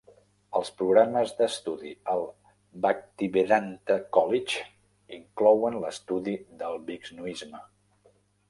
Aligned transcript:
Els 0.59 0.69
programes 0.77 1.33
d'estudi 1.41 1.91
al 2.13 2.25
Bhaktivedanta 2.85 3.99
College 4.19 4.65
inclouen 5.21 5.81
l'estudi 5.85 6.37
del 6.63 6.83
vixnuisme. 6.91 7.63